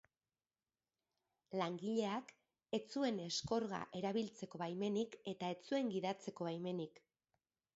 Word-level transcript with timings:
Langileak 1.61 2.31
ez 2.79 2.81
zuen 2.95 3.19
eskorga 3.27 3.83
erabiltzeko 4.01 4.63
baimenik 4.63 5.19
eta 5.35 5.55
ez 5.57 5.59
zuen 5.69 5.93
gidatzeko 5.99 6.49
baimenik. 6.49 7.03